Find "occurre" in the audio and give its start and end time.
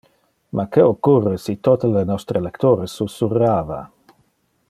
0.93-1.33